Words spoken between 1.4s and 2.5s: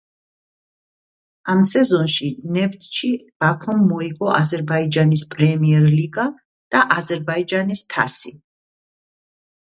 ამ სეზონში